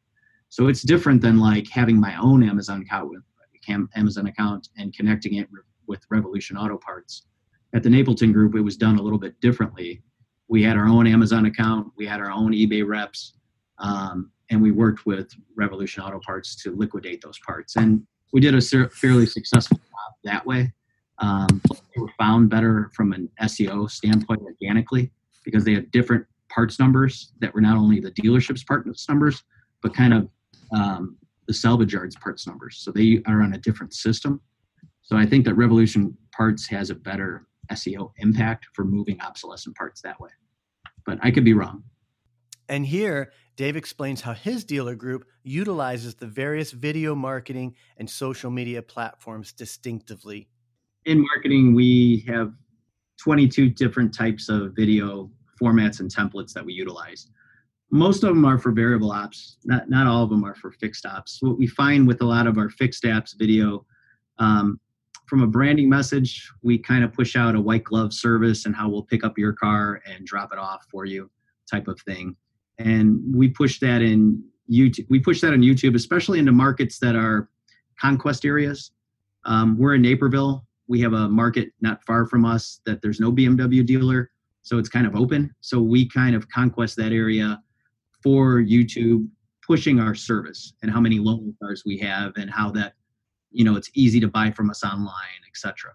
So 0.49 0.67
it's 0.67 0.81
different 0.81 1.21
than 1.21 1.37
like 1.37 1.69
having 1.69 1.99
my 1.99 2.15
own 2.19 2.41
Amazon 2.47 2.81
account 2.81 3.09
with 3.09 3.21
Amazon 3.95 4.27
account 4.27 4.69
and 4.77 4.95
connecting 4.95 5.35
it 5.35 5.49
with 5.87 6.01
Revolution 6.09 6.55
Auto 6.57 6.77
Parts. 6.77 7.25
At 7.73 7.83
the 7.83 7.89
Napleton 7.89 8.31
Group, 8.31 8.55
it 8.55 8.61
was 8.61 8.77
done 8.77 8.97
a 8.97 9.01
little 9.01 9.19
bit 9.19 9.39
differently. 9.41 10.01
We 10.47 10.63
had 10.63 10.77
our 10.77 10.87
own 10.87 11.07
Amazon 11.07 11.45
account, 11.45 11.91
we 11.97 12.05
had 12.05 12.19
our 12.19 12.31
own 12.31 12.51
eBay 12.51 12.85
reps, 12.85 13.33
um, 13.79 14.31
and 14.49 14.61
we 14.61 14.71
worked 14.71 15.05
with 15.05 15.31
Revolution 15.55 16.03
Auto 16.03 16.19
Parts 16.19 16.55
to 16.63 16.75
liquidate 16.75 17.21
those 17.21 17.39
parts. 17.39 17.75
And 17.75 18.05
we 18.31 18.39
did 18.39 18.53
a 18.55 18.89
fairly 18.89 19.25
successful 19.25 19.77
job 19.77 20.13
that 20.23 20.45
way. 20.45 20.71
Um, 21.19 21.61
they 21.71 22.01
were 22.01 22.11
found 22.17 22.49
better 22.49 22.91
from 22.93 23.13
an 23.13 23.29
SEO 23.41 23.89
standpoint 23.89 24.41
organically 24.41 25.11
because 25.43 25.63
they 25.63 25.73
had 25.73 25.89
different 25.91 26.25
parts 26.49 26.79
numbers 26.79 27.31
that 27.39 27.53
were 27.53 27.61
not 27.61 27.77
only 27.77 27.99
the 27.99 28.11
dealership's 28.11 28.63
parts 28.63 29.07
numbers, 29.09 29.43
but 29.81 29.93
kind 29.93 30.13
of 30.13 30.29
um, 30.73 31.17
the 31.47 31.53
salvage 31.53 31.93
yard's 31.93 32.15
parts 32.15 32.47
numbers. 32.47 32.77
So 32.77 32.91
they 32.91 33.21
are 33.27 33.41
on 33.41 33.53
a 33.53 33.57
different 33.57 33.93
system. 33.93 34.41
So 35.01 35.15
I 35.15 35.25
think 35.25 35.45
that 35.45 35.53
Revolution 35.53 36.17
Parts 36.35 36.67
has 36.67 36.89
a 36.89 36.95
better 36.95 37.47
SEO 37.71 38.11
impact 38.17 38.67
for 38.73 38.85
moving 38.85 39.19
obsolescent 39.21 39.75
parts 39.75 40.01
that 40.01 40.19
way. 40.19 40.29
But 41.05 41.19
I 41.21 41.31
could 41.31 41.45
be 41.45 41.53
wrong. 41.53 41.83
And 42.67 42.85
here, 42.85 43.31
Dave 43.57 43.75
explains 43.75 44.21
how 44.21 44.33
his 44.33 44.63
dealer 44.63 44.95
group 44.95 45.25
utilizes 45.43 46.15
the 46.15 46.27
various 46.27 46.71
video 46.71 47.15
marketing 47.15 47.75
and 47.97 48.09
social 48.09 48.49
media 48.49 48.81
platforms 48.81 49.53
distinctively. 49.53 50.49
In 51.05 51.21
marketing, 51.21 51.75
we 51.75 52.25
have 52.27 52.53
22 53.17 53.69
different 53.69 54.13
types 54.13 54.49
of 54.49 54.73
video 54.75 55.29
formats 55.61 55.99
and 55.99 56.13
templates 56.13 56.53
that 56.53 56.65
we 56.65 56.73
utilize. 56.73 57.29
Most 57.91 58.23
of 58.23 58.29
them 58.29 58.45
are 58.45 58.57
for 58.57 58.71
variable 58.71 59.11
ops, 59.11 59.57
not, 59.63 59.89
not 59.89 60.07
all 60.07 60.23
of 60.23 60.29
them 60.29 60.43
are 60.43 60.55
for 60.55 60.71
fixed 60.71 61.05
ops. 61.05 61.37
What 61.41 61.57
we 61.57 61.67
find 61.67 62.07
with 62.07 62.21
a 62.21 62.25
lot 62.25 62.47
of 62.47 62.57
our 62.57 62.69
fixed 62.69 63.05
ops 63.05 63.33
video, 63.33 63.85
um, 64.39 64.79
from 65.27 65.41
a 65.41 65.47
branding 65.47 65.89
message, 65.89 66.51
we 66.61 66.77
kind 66.77 67.03
of 67.03 67.13
push 67.13 67.35
out 67.35 67.55
a 67.55 67.61
white 67.61 67.83
glove 67.83 68.13
service 68.13 68.65
and 68.65 68.75
how 68.75 68.89
we'll 68.89 69.03
pick 69.03 69.23
up 69.23 69.37
your 69.37 69.53
car 69.53 70.01
and 70.05 70.25
drop 70.25 70.53
it 70.53 70.59
off 70.59 70.85
for 70.89 71.05
you 71.05 71.29
type 71.69 71.87
of 71.87 71.99
thing 72.01 72.35
and 72.79 73.21
we 73.33 73.47
push 73.47 73.79
that 73.79 74.01
in 74.01 74.43
YouTube. 74.71 75.05
We 75.09 75.19
push 75.19 75.41
that 75.41 75.53
on 75.53 75.61
YouTube, 75.61 75.95
especially 75.95 76.39
into 76.39 76.51
markets 76.51 76.99
that 76.99 77.15
are 77.15 77.49
conquest 77.99 78.45
areas. 78.45 78.91
Um, 79.45 79.77
we're 79.77 79.95
in 79.95 80.01
Naperville. 80.01 80.65
We 80.87 80.99
have 81.01 81.13
a 81.13 81.29
market 81.29 81.71
not 81.81 82.03
far 82.03 82.25
from 82.25 82.45
us 82.45 82.81
that 82.85 83.01
there's 83.01 83.19
no 83.19 83.31
BMW 83.31 83.85
dealer, 83.85 84.31
so 84.63 84.77
it's 84.77 84.89
kind 84.89 85.07
of 85.07 85.15
open. 85.15 85.53
So 85.61 85.81
we 85.81 86.07
kind 86.07 86.35
of 86.35 86.49
conquest 86.49 86.95
that 86.97 87.11
area 87.11 87.61
for 88.21 88.61
YouTube, 88.61 89.27
pushing 89.65 89.99
our 89.99 90.15
service 90.15 90.73
and 90.81 90.91
how 90.91 90.99
many 90.99 91.19
loan 91.19 91.55
cars 91.61 91.83
we 91.85 91.97
have 91.99 92.33
and 92.37 92.49
how 92.49 92.71
that, 92.71 92.93
you 93.55 93.63
know, 93.63 93.75
it's 93.75 93.89
easy 93.93 94.19
to 94.19 94.27
buy 94.27 94.51
from 94.51 94.69
us 94.69 94.83
online, 94.83 95.41
etc. 95.47 95.91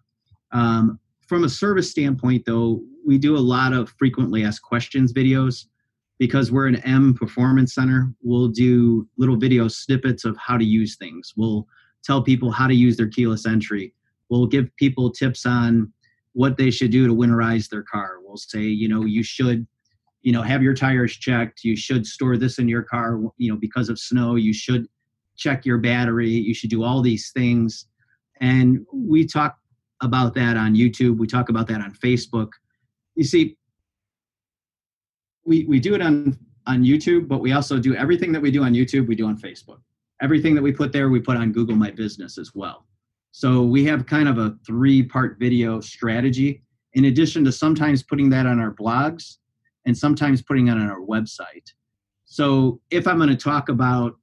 Um, 0.53 0.99
from 1.29 1.45
a 1.45 1.49
service 1.49 1.91
standpoint, 1.91 2.45
though, 2.47 2.83
we 3.07 3.19
do 3.19 3.37
a 3.37 3.39
lot 3.39 3.73
of 3.73 3.91
frequently 3.99 4.45
asked 4.45 4.62
questions 4.62 5.12
videos 5.12 5.67
because 6.19 6.51
we're 6.51 6.67
an 6.67 6.77
M 6.77 7.15
performance 7.15 7.75
center, 7.75 8.12
we'll 8.23 8.49
do 8.49 9.09
little 9.17 9.37
video 9.37 9.69
snippets 9.69 10.25
of 10.25 10.37
how 10.37 10.57
to 10.57 10.65
use 10.65 10.97
things. 10.97 11.33
We'll 11.37 11.67
tell 12.03 12.23
people 12.23 12.51
how 12.51 12.67
to 12.67 12.75
use 12.75 12.97
their 12.97 13.09
keyless 13.09 13.47
entry. 13.47 13.95
We'll 14.29 14.47
give 14.47 14.75
people 14.77 15.11
tips 15.11 15.47
on 15.47 15.93
what 16.33 16.57
they 16.57 16.71
should 16.71 16.91
do 16.91 17.07
to 17.07 17.15
winterize 17.15 17.69
their 17.69 17.83
car. 17.83 18.19
We'll 18.23 18.37
say, 18.37 18.62
you 18.62 18.88
know, 18.88 19.05
you 19.05 19.23
should, 19.23 19.67
you 20.23 20.33
know, 20.33 20.43
have 20.43 20.62
your 20.62 20.75
tires 20.75 21.17
checked. 21.17 21.64
You 21.64 21.76
should 21.76 22.07
store 22.07 22.37
this 22.37 22.59
in 22.59 22.69
your 22.69 22.83
car, 22.83 23.19
you 23.38 23.50
know, 23.50 23.59
because 23.59 23.88
of 23.88 23.99
snow. 23.99 24.37
You 24.37 24.52
should 24.52 24.87
check 25.40 25.66
your 25.66 25.78
battery. 25.78 26.30
You 26.30 26.54
should 26.54 26.70
do 26.70 26.85
all 26.85 27.02
these 27.02 27.32
things. 27.32 27.87
And 28.40 28.87
we 28.92 29.26
talk 29.26 29.56
about 30.00 30.35
that 30.35 30.56
on 30.56 30.75
YouTube. 30.75 31.18
We 31.18 31.26
talk 31.26 31.49
about 31.49 31.66
that 31.68 31.80
on 31.80 31.92
Facebook. 31.94 32.50
You 33.16 33.25
see, 33.25 33.56
we 35.44 35.64
we 35.64 35.80
do 35.80 35.94
it 35.94 36.02
on 36.02 36.38
on 36.66 36.85
YouTube, 36.85 37.26
but 37.26 37.40
we 37.40 37.52
also 37.52 37.78
do 37.78 37.94
everything 37.97 38.30
that 38.32 38.40
we 38.40 38.50
do 38.50 38.62
on 38.62 38.75
YouTube, 38.75 39.09
we 39.09 39.16
do 39.16 39.26
on 39.26 39.37
Facebook. 39.37 39.80
Everything 40.23 40.54
that 40.54 40.62
we 40.62 40.70
put 40.70 40.92
there, 40.92 41.09
we 41.09 41.18
put 41.20 41.37
on 41.37 41.50
Google 41.50 41.75
My 41.75 41.90
Business 41.90 42.38
as 42.38 42.54
well. 42.54 42.87
So 43.32 43.62
we 43.62 43.85
have 43.87 44.06
kind 44.06 44.28
of 44.28 44.38
a 44.38 44.56
three 44.66 45.02
part 45.02 45.38
video 45.38 45.80
strategy, 45.80 46.62
in 46.94 47.06
addition 47.06 47.44
to 47.44 47.52
sometimes 47.52 48.02
putting 48.02 48.28
that 48.30 48.47
on 48.47 48.61
our 48.61 48.73
blogs 48.73 49.38
and 49.87 49.97
sometimes 49.97 50.42
putting 50.42 50.68
it 50.68 50.73
on 50.73 50.88
our 50.88 51.00
website. 51.00 51.73
So 52.26 52.80
if 52.90 53.09
I'm 53.09 53.16
going 53.16 53.30
to 53.30 53.37
talk 53.37 53.70
about 53.70 54.20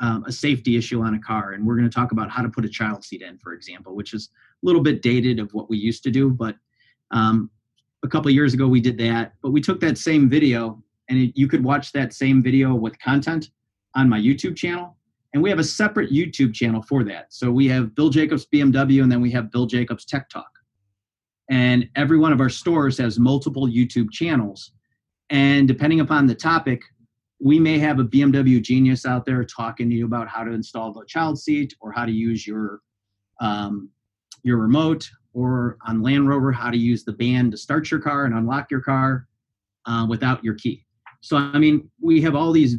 um, 0.00 0.24
a 0.26 0.32
safety 0.32 0.76
issue 0.76 1.00
on 1.02 1.14
a 1.14 1.20
car, 1.20 1.52
and 1.52 1.66
we're 1.66 1.76
going 1.76 1.88
to 1.88 1.94
talk 1.94 2.12
about 2.12 2.30
how 2.30 2.42
to 2.42 2.48
put 2.48 2.64
a 2.64 2.68
child 2.68 3.04
seat 3.04 3.22
in, 3.22 3.38
for 3.38 3.52
example, 3.52 3.94
which 3.94 4.12
is 4.14 4.30
a 4.62 4.66
little 4.66 4.82
bit 4.82 5.02
dated 5.02 5.38
of 5.38 5.52
what 5.54 5.70
we 5.70 5.78
used 5.78 6.02
to 6.02 6.10
do, 6.10 6.30
but 6.30 6.56
um, 7.10 7.50
a 8.06 8.08
couple 8.08 8.30
years 8.30 8.54
ago 8.54 8.66
we 8.66 8.80
did 8.80 8.96
that 8.98 9.32
but 9.42 9.50
we 9.50 9.60
took 9.60 9.80
that 9.80 9.98
same 9.98 10.28
video 10.28 10.82
and 11.08 11.18
it, 11.18 11.32
you 11.34 11.48
could 11.48 11.62
watch 11.62 11.92
that 11.92 12.12
same 12.12 12.42
video 12.42 12.74
with 12.74 12.98
content 12.98 13.50
on 13.94 14.08
my 14.08 14.18
youtube 14.18 14.56
channel. 14.56 14.96
And 15.34 15.42
we 15.42 15.50
have 15.50 15.58
a 15.58 15.64
separate 15.64 16.10
youtube 16.10 16.54
channel 16.54 16.82
for 16.82 17.04
that. 17.04 17.32
So 17.32 17.50
we 17.50 17.66
have 17.68 17.94
bill 17.94 18.10
jacobs 18.10 18.46
bmw 18.52 19.02
and 19.02 19.10
then 19.10 19.20
we 19.20 19.30
have 19.32 19.50
bill 19.50 19.66
jacobs 19.66 20.04
tech 20.04 20.28
talk. 20.28 20.50
And 21.50 21.88
every 21.94 22.18
one 22.18 22.32
of 22.32 22.40
our 22.40 22.48
stores 22.48 22.98
has 22.98 23.18
multiple 23.18 23.66
youtube 23.66 24.10
channels. 24.10 24.72
And 25.30 25.66
depending 25.66 26.00
upon 26.00 26.26
the 26.26 26.34
topic 26.34 26.82
we 27.38 27.58
may 27.58 27.78
have 27.78 27.98
a 27.98 28.04
bmw 28.04 28.62
genius 28.62 29.04
out 29.04 29.26
there 29.26 29.44
talking 29.44 29.90
to 29.90 29.94
you 29.94 30.06
about 30.06 30.28
how 30.28 30.42
to 30.42 30.52
install 30.52 30.92
the 30.92 31.04
child 31.06 31.38
seat 31.38 31.74
or 31.80 31.92
how 31.92 32.04
to 32.04 32.12
use 32.12 32.46
your 32.46 32.80
um, 33.40 33.90
your 34.42 34.58
remote 34.58 35.10
or 35.36 35.76
on 35.86 36.02
Land 36.02 36.28
Rover, 36.28 36.50
how 36.50 36.70
to 36.70 36.78
use 36.78 37.04
the 37.04 37.12
band 37.12 37.50
to 37.50 37.58
start 37.58 37.90
your 37.90 38.00
car 38.00 38.24
and 38.24 38.34
unlock 38.34 38.70
your 38.70 38.80
car 38.80 39.26
uh, 39.84 40.06
without 40.08 40.42
your 40.42 40.54
key. 40.54 40.86
So, 41.20 41.36
I 41.36 41.58
mean, 41.58 41.90
we 42.00 42.22
have 42.22 42.34
all 42.34 42.52
these 42.52 42.76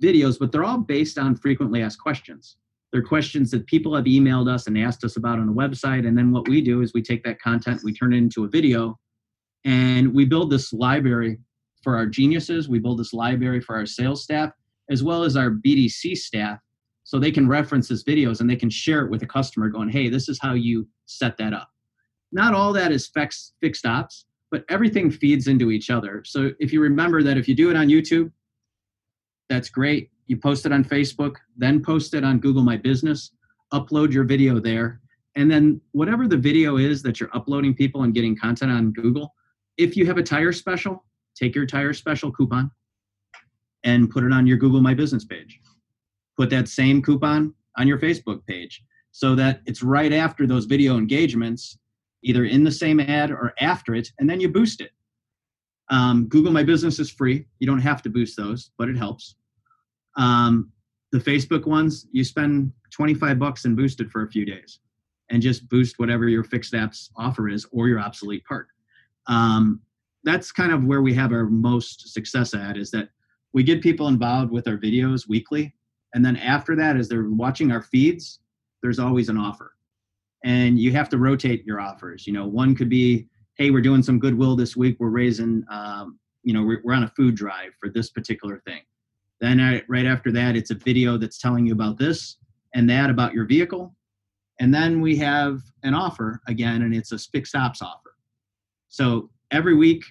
videos, 0.00 0.38
but 0.38 0.52
they're 0.52 0.64
all 0.64 0.78
based 0.78 1.18
on 1.18 1.34
frequently 1.34 1.82
asked 1.82 1.98
questions. 1.98 2.56
They're 2.92 3.02
questions 3.02 3.50
that 3.50 3.66
people 3.66 3.96
have 3.96 4.04
emailed 4.04 4.48
us 4.48 4.68
and 4.68 4.78
asked 4.78 5.02
us 5.02 5.16
about 5.16 5.40
on 5.40 5.46
the 5.46 5.52
website. 5.52 6.06
And 6.06 6.16
then 6.16 6.30
what 6.30 6.46
we 6.46 6.60
do 6.60 6.82
is 6.82 6.92
we 6.94 7.02
take 7.02 7.24
that 7.24 7.40
content, 7.40 7.80
we 7.82 7.92
turn 7.92 8.12
it 8.12 8.18
into 8.18 8.44
a 8.44 8.48
video, 8.48 8.98
and 9.64 10.14
we 10.14 10.24
build 10.24 10.50
this 10.50 10.72
library 10.72 11.38
for 11.82 11.96
our 11.96 12.06
geniuses. 12.06 12.68
We 12.68 12.78
build 12.78 12.98
this 12.98 13.12
library 13.12 13.60
for 13.60 13.76
our 13.76 13.86
sales 13.86 14.22
staff, 14.22 14.50
as 14.90 15.02
well 15.02 15.22
as 15.22 15.36
our 15.36 15.50
BDC 15.50 16.16
staff, 16.16 16.58
so 17.04 17.18
they 17.18 17.30
can 17.30 17.48
reference 17.48 17.88
this 17.88 18.04
videos 18.04 18.40
and 18.40 18.50
they 18.50 18.56
can 18.56 18.70
share 18.70 19.04
it 19.04 19.10
with 19.10 19.22
a 19.22 19.26
customer 19.26 19.68
going, 19.68 19.88
hey, 19.88 20.08
this 20.08 20.28
is 20.28 20.38
how 20.40 20.54
you 20.54 20.86
set 21.06 21.36
that 21.38 21.52
up. 21.52 21.70
Not 22.32 22.54
all 22.54 22.72
that 22.74 22.92
is 22.92 23.06
fixed, 23.06 23.54
fixed 23.60 23.86
ops, 23.86 24.26
but 24.50 24.64
everything 24.68 25.10
feeds 25.10 25.46
into 25.46 25.70
each 25.70 25.90
other. 25.90 26.22
So 26.26 26.50
if 26.58 26.72
you 26.72 26.80
remember 26.80 27.22
that 27.22 27.38
if 27.38 27.48
you 27.48 27.54
do 27.54 27.70
it 27.70 27.76
on 27.76 27.88
YouTube, 27.88 28.30
that's 29.48 29.70
great. 29.70 30.10
You 30.26 30.36
post 30.36 30.66
it 30.66 30.72
on 30.72 30.84
Facebook, 30.84 31.36
then 31.56 31.82
post 31.82 32.12
it 32.12 32.24
on 32.24 32.38
Google 32.38 32.62
My 32.62 32.76
Business, 32.76 33.30
upload 33.72 34.12
your 34.12 34.24
video 34.24 34.60
there. 34.60 35.00
And 35.36 35.50
then 35.50 35.80
whatever 35.92 36.28
the 36.28 36.36
video 36.36 36.76
is 36.76 37.02
that 37.02 37.20
you're 37.20 37.34
uploading 37.34 37.74
people 37.74 38.02
and 38.02 38.12
getting 38.12 38.36
content 38.36 38.70
on 38.70 38.92
Google, 38.92 39.34
if 39.78 39.96
you 39.96 40.04
have 40.06 40.18
a 40.18 40.22
tire 40.22 40.52
special, 40.52 41.04
take 41.38 41.54
your 41.54 41.66
tire 41.66 41.92
special 41.92 42.32
coupon 42.32 42.70
and 43.84 44.10
put 44.10 44.24
it 44.24 44.32
on 44.32 44.46
your 44.46 44.56
Google 44.56 44.80
My 44.80 44.94
Business 44.94 45.24
page. 45.24 45.60
Put 46.36 46.50
that 46.50 46.68
same 46.68 47.02
coupon 47.02 47.54
on 47.76 47.86
your 47.86 47.98
Facebook 47.98 48.44
page 48.46 48.82
so 49.12 49.34
that 49.34 49.60
it's 49.66 49.82
right 49.82 50.12
after 50.12 50.46
those 50.46 50.64
video 50.64 50.96
engagements, 50.96 51.78
either 52.22 52.44
in 52.44 52.64
the 52.64 52.70
same 52.70 53.00
ad 53.00 53.30
or 53.30 53.54
after 53.60 53.94
it, 53.94 54.10
and 54.18 54.28
then 54.28 54.40
you 54.40 54.48
boost 54.48 54.80
it. 54.80 54.90
Um, 55.90 56.26
Google 56.28 56.52
My 56.52 56.62
Business 56.62 56.98
is 56.98 57.10
free. 57.10 57.46
You 57.60 57.66
don't 57.66 57.80
have 57.80 58.02
to 58.02 58.10
boost 58.10 58.36
those, 58.36 58.70
but 58.78 58.88
it 58.88 58.96
helps. 58.96 59.36
Um, 60.16 60.70
the 61.12 61.18
Facebook 61.18 61.66
ones, 61.66 62.06
you 62.12 62.24
spend 62.24 62.72
25 62.90 63.38
bucks 63.38 63.64
and 63.64 63.76
boost 63.76 64.00
it 64.00 64.10
for 64.10 64.24
a 64.24 64.28
few 64.28 64.44
days 64.44 64.80
and 65.30 65.42
just 65.42 65.68
boost 65.68 65.98
whatever 65.98 66.28
your 66.28 66.44
fixed 66.44 66.74
ops 66.74 67.10
offer 67.16 67.48
is 67.48 67.66
or 67.72 67.88
your 67.88 68.00
obsolete 68.00 68.44
part. 68.44 68.66
Um, 69.26 69.80
that's 70.24 70.52
kind 70.52 70.72
of 70.72 70.84
where 70.84 71.02
we 71.02 71.14
have 71.14 71.32
our 71.32 71.46
most 71.46 72.12
success 72.12 72.54
at 72.54 72.76
is 72.76 72.90
that 72.90 73.08
we 73.52 73.62
get 73.62 73.82
people 73.82 74.08
involved 74.08 74.50
with 74.50 74.68
our 74.68 74.76
videos 74.76 75.28
weekly. 75.28 75.74
And 76.14 76.24
then 76.24 76.36
after 76.36 76.74
that, 76.76 76.96
as 76.96 77.08
they're 77.08 77.28
watching 77.28 77.70
our 77.70 77.82
feeds, 77.82 78.40
there's 78.82 78.98
always 78.98 79.28
an 79.28 79.38
offer. 79.38 79.74
And 80.44 80.78
you 80.78 80.92
have 80.92 81.08
to 81.10 81.18
rotate 81.18 81.64
your 81.64 81.80
offers. 81.80 82.26
You 82.26 82.32
know, 82.32 82.46
one 82.46 82.74
could 82.74 82.88
be, 82.88 83.26
hey, 83.56 83.70
we're 83.70 83.80
doing 83.80 84.02
some 84.02 84.18
goodwill 84.18 84.56
this 84.56 84.76
week. 84.76 84.96
We're 85.00 85.08
raising, 85.08 85.64
um, 85.70 86.18
you 86.42 86.52
know, 86.52 86.62
we're, 86.62 86.80
we're 86.84 86.94
on 86.94 87.04
a 87.04 87.12
food 87.16 87.34
drive 87.34 87.72
for 87.80 87.88
this 87.88 88.10
particular 88.10 88.60
thing. 88.66 88.82
Then 89.40 89.60
I, 89.60 89.82
right 89.88 90.06
after 90.06 90.32
that, 90.32 90.56
it's 90.56 90.70
a 90.70 90.74
video 90.74 91.16
that's 91.16 91.38
telling 91.38 91.66
you 91.66 91.72
about 91.72 91.98
this 91.98 92.36
and 92.74 92.88
that 92.90 93.10
about 93.10 93.34
your 93.34 93.46
vehicle. 93.46 93.94
And 94.60 94.74
then 94.74 95.00
we 95.00 95.16
have 95.16 95.60
an 95.84 95.94
offer 95.94 96.40
again, 96.48 96.82
and 96.82 96.94
it's 96.94 97.12
a 97.12 97.18
fixed 97.18 97.54
ops 97.54 97.80
offer. 97.80 98.14
So 98.88 99.30
every 99.50 99.74
week, 99.74 100.04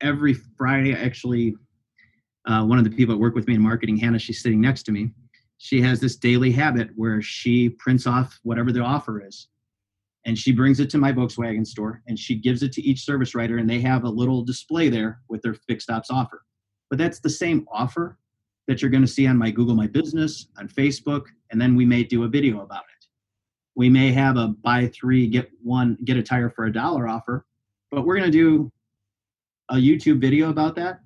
every 0.00 0.34
Friday, 0.34 0.94
actually, 0.94 1.54
uh, 2.46 2.64
one 2.64 2.78
of 2.78 2.84
the 2.84 2.90
people 2.90 3.14
that 3.14 3.20
work 3.20 3.34
with 3.34 3.46
me 3.46 3.54
in 3.54 3.60
marketing, 3.60 3.96
Hannah, 3.96 4.18
she's 4.18 4.42
sitting 4.42 4.60
next 4.60 4.84
to 4.84 4.92
me. 4.92 5.10
She 5.58 5.80
has 5.82 6.00
this 6.00 6.16
daily 6.16 6.50
habit 6.50 6.90
where 6.96 7.20
she 7.20 7.68
prints 7.68 8.06
off 8.06 8.38
whatever 8.42 8.72
the 8.72 8.80
offer 8.80 9.24
is 9.24 9.48
and 10.26 10.38
she 10.38 10.52
brings 10.52 10.80
it 10.80 10.90
to 10.90 10.98
my 10.98 11.12
Volkswagen 11.12 11.66
store 11.66 12.02
and 12.06 12.18
she 12.18 12.34
gives 12.34 12.62
it 12.62 12.72
to 12.72 12.82
each 12.82 13.04
service 13.04 13.34
writer 13.34 13.58
and 13.58 13.68
they 13.68 13.80
have 13.80 14.04
a 14.04 14.08
little 14.08 14.42
display 14.42 14.88
there 14.88 15.20
with 15.28 15.40
their 15.42 15.54
fixed 15.54 15.90
ops 15.90 16.10
offer. 16.10 16.42
But 16.88 16.98
that's 16.98 17.20
the 17.20 17.30
same 17.30 17.66
offer 17.72 18.18
that 18.68 18.82
you're 18.82 18.90
going 18.90 19.04
to 19.04 19.08
see 19.08 19.26
on 19.26 19.38
my 19.38 19.50
Google 19.50 19.74
My 19.74 19.86
Business, 19.86 20.48
on 20.58 20.68
Facebook, 20.68 21.24
and 21.50 21.60
then 21.60 21.74
we 21.74 21.86
may 21.86 22.04
do 22.04 22.24
a 22.24 22.28
video 22.28 22.60
about 22.60 22.82
it. 22.82 23.06
We 23.74 23.88
may 23.88 24.12
have 24.12 24.36
a 24.36 24.48
buy 24.48 24.88
three, 24.88 25.26
get 25.26 25.50
one, 25.62 25.96
get 26.04 26.16
a 26.16 26.22
tire 26.22 26.50
for 26.50 26.66
a 26.66 26.72
dollar 26.72 27.08
offer, 27.08 27.46
but 27.90 28.04
we're 28.04 28.16
going 28.16 28.30
to 28.30 28.36
do 28.36 28.70
a 29.70 29.76
YouTube 29.76 30.20
video 30.20 30.50
about 30.50 30.74
that 30.76 31.00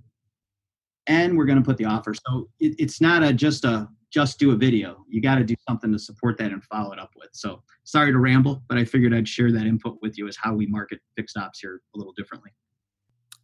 and 1.06 1.36
we're 1.36 1.44
going 1.44 1.58
to 1.58 1.64
put 1.64 1.76
the 1.76 1.84
offer. 1.84 2.14
So 2.14 2.48
it, 2.60 2.74
it's 2.78 3.00
not 3.00 3.22
a 3.22 3.32
just 3.32 3.64
a 3.64 3.88
just 4.10 4.38
do 4.38 4.52
a 4.52 4.56
video. 4.56 5.04
You 5.08 5.20
got 5.20 5.36
to 5.36 5.44
do 5.44 5.56
something 5.68 5.90
to 5.92 5.98
support 5.98 6.38
that 6.38 6.52
and 6.52 6.62
follow 6.64 6.92
it 6.92 7.00
up 7.00 7.10
with. 7.16 7.30
So 7.32 7.62
sorry 7.82 8.12
to 8.12 8.18
ramble, 8.18 8.62
but 8.68 8.78
I 8.78 8.84
figured 8.84 9.12
I'd 9.12 9.26
share 9.26 9.50
that 9.50 9.66
input 9.66 9.98
with 10.02 10.16
you 10.16 10.28
as 10.28 10.36
how 10.40 10.54
we 10.54 10.66
market 10.66 11.00
fixed 11.16 11.36
ops 11.36 11.58
here 11.58 11.80
a 11.94 11.98
little 11.98 12.12
differently. 12.16 12.52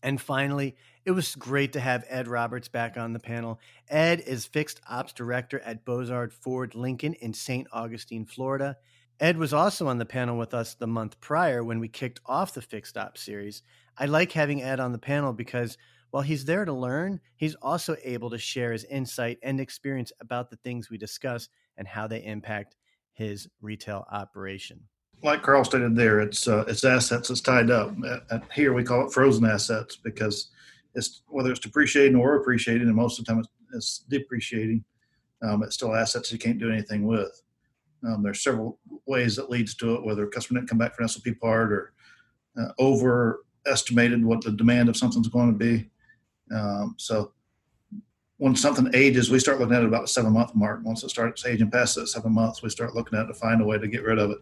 And 0.03 0.21
finally, 0.21 0.77
it 1.05 1.11
was 1.11 1.35
great 1.35 1.73
to 1.73 1.81
have 1.81 2.05
Ed 2.09 2.29
Roberts 2.29 2.69
back 2.69 2.97
on 2.97 3.13
the 3.13 3.19
panel. 3.19 3.59
Ed 3.89 4.21
is 4.21 4.47
Fixed 4.47 4.81
Ops 4.89 5.13
Director 5.13 5.61
at 5.61 5.85
Bozard 5.85 6.33
Ford 6.33 6.75
Lincoln 6.75 7.15
in 7.15 7.35
St. 7.35 7.67
Augustine, 7.73 8.25
Florida. 8.25 8.77
Ed 9.21 9.37
was 9.37 9.53
also 9.53 9.87
on 9.87 9.99
the 9.99 10.07
panel 10.07 10.39
with 10.39 10.55
us 10.55 10.75
the 10.75 10.87
month 10.87 11.21
prior 11.21 11.63
when 11.63 11.79
we 11.79 11.89
kicked 11.89 12.21
off 12.27 12.55
the 12.55 12.63
Fixed 12.63 12.97
Op 12.97 13.19
series. 13.19 13.63
I 13.99 14.07
like 14.07 14.33
having 14.33 14.63
Ed 14.63 14.81
on 14.81 14.93
the 14.93 14.99
panel 14.99 15.33
because 15.33 15.77
while 16.11 16.23
he's 16.23 16.47
there 16.47 16.65
to 16.65 16.73
learn, 16.73 17.21
he's 17.37 17.55
also 17.57 17.97
able 18.03 18.31
to 18.31 18.39
share 18.39 18.73
his 18.73 18.85
insight 18.85 19.39
and 19.43 19.61
experience 19.61 20.11
about 20.21 20.51
the 20.51 20.57
things 20.57 20.91
we 20.91 20.99
discuss 20.99 21.49
and 21.77 21.87
how 21.87 22.07
they 22.07 22.25
impact 22.25 22.77
his 23.13 23.47
retail 23.61 24.07
operation 24.11 24.81
like 25.23 25.43
Carl 25.43 25.65
stated 25.65 25.97
there, 25.97 26.21
it's 26.21 26.49
uh, 26.49 26.65
it's 26.67 26.85
assets 26.85 27.29
that's 27.29 27.41
tied 27.41 27.71
up. 27.71 27.95
here 28.55 28.73
we 28.73 28.85
call 28.85 29.07
it 29.07 29.13
frozen 29.13 29.45
assets 29.45 29.97
because 29.97 30.51
it's 30.95 31.23
whether 31.29 31.51
it's 31.51 31.61
depreciating 31.61 32.17
or 32.17 32.37
appreciating, 32.37 32.87
and 32.87 32.97
most 32.97 33.19
of 33.19 33.25
the 33.25 33.33
time 33.33 33.41
it's, 33.41 33.49
it's 33.75 33.99
depreciating. 34.09 34.85
Um, 35.43 35.63
it's 35.63 35.75
still 35.75 35.95
assets 35.95 36.33
you 36.33 36.39
can't 36.39 36.59
do 36.59 36.71
anything 36.71 37.07
with. 37.07 37.43
Um, 38.07 38.23
there's 38.23 38.43
several 38.43 38.79
ways 39.07 39.37
that 39.37 39.51
leads 39.51 39.75
to 39.77 39.95
it, 39.95 40.05
whether 40.05 40.25
a 40.25 40.31
customer 40.31 40.61
didn't 40.61 40.71
come 40.71 40.79
back 40.79 40.95
for 40.95 41.03
an 41.03 41.09
SOP 41.09 41.27
part 41.41 41.73
or 41.73 41.93
uh, 42.59 42.73
overestimated 42.79 44.25
what 44.25 44.43
the 44.43 44.53
demand 44.53 44.89
of 44.89 44.97
something's 44.97 45.29
going 45.29 45.53
to 45.53 45.59
be. 45.59 45.91
Um, 46.55 46.95
so 46.99 47.33
when 48.39 48.57
something 48.57 48.91
ages, 48.95 49.31
we 49.31 49.39
start 49.39 49.61
looking 49.61 49.77
at 49.77 49.83
it 49.83 49.89
about 49.89 50.03
the 50.03 50.09
seven 50.09 50.33
month 50.33 50.55
mark. 50.55 50.81
Once 50.83 51.03
it 51.05 51.11
starts 51.11 51.45
aging 51.45 51.71
past 51.71 51.95
that 51.97 52.09
seven 52.09 52.33
months, 52.33 52.63
we 52.63 52.71
start 52.71 52.95
looking 52.95 53.19
at 53.19 53.27
it 53.27 53.29
to 53.29 53.35
find 53.35 53.61
a 53.61 53.65
way 53.65 53.79
to 53.79 53.87
get 53.87 54.03
rid 54.03 54.19
of 54.19 54.31
it. 54.31 54.39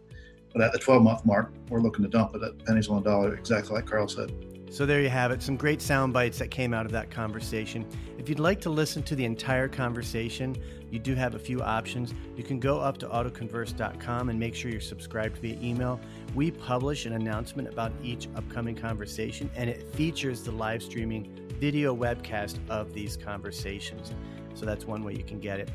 But 0.53 0.61
at 0.61 0.71
the 0.71 0.79
12 0.79 1.03
month 1.03 1.25
mark, 1.25 1.53
we're 1.69 1.81
looking 1.81 2.03
to 2.03 2.09
dump 2.09 2.33
it 2.35 2.41
at 2.41 2.65
pennies 2.65 2.87
on 2.87 2.99
a 2.99 3.03
dollar, 3.03 3.35
exactly 3.35 3.75
like 3.75 3.85
Carl 3.85 4.07
said. 4.07 4.31
So 4.71 4.85
there 4.85 5.01
you 5.01 5.09
have 5.09 5.31
it, 5.31 5.41
some 5.41 5.57
great 5.57 5.81
sound 5.81 6.13
bites 6.13 6.37
that 6.39 6.51
came 6.51 6.73
out 6.73 6.85
of 6.85 6.91
that 6.91 7.09
conversation. 7.09 7.85
If 8.17 8.29
you'd 8.29 8.39
like 8.39 8.61
to 8.61 8.69
listen 8.69 9.01
to 9.03 9.15
the 9.15 9.25
entire 9.25 9.67
conversation, 9.67 10.55
you 10.91 10.99
do 10.99 11.15
have 11.15 11.35
a 11.35 11.39
few 11.39 11.61
options. 11.61 12.13
You 12.37 12.43
can 12.43 12.59
go 12.59 12.79
up 12.79 12.97
to 12.99 13.07
autoconverse.com 13.07 14.29
and 14.29 14.39
make 14.39 14.53
sure 14.53 14.69
you're 14.69 14.79
subscribed 14.79 15.37
via 15.37 15.59
email. 15.59 15.99
We 16.35 16.51
publish 16.51 17.07
an 17.07 17.13
announcement 17.13 17.67
about 17.67 17.91
each 18.03 18.27
upcoming 18.35 18.75
conversation, 18.75 19.49
and 19.55 19.69
it 19.69 19.91
features 19.95 20.43
the 20.43 20.51
live 20.51 20.83
streaming 20.83 21.31
video 21.59 21.95
webcast 21.95 22.57
of 22.69 22.93
these 22.93 23.17
conversations. 23.17 24.13
So 24.53 24.65
that's 24.65 24.85
one 24.85 25.03
way 25.03 25.13
you 25.13 25.23
can 25.23 25.39
get 25.39 25.59
it. 25.59 25.69